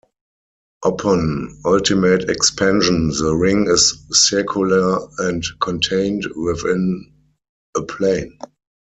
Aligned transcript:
Upon 0.83 1.61
ultimate 1.63 2.27
expansion 2.27 3.09
the 3.09 3.35
ring 3.35 3.67
is 3.69 4.01
circular 4.09 4.97
and 5.19 5.43
contained 5.61 6.25
within 6.35 7.13
a 7.77 7.83
plane. 7.83 8.35